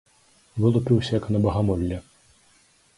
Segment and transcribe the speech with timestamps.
[0.63, 2.03] Вылупіўся, як на багамолле!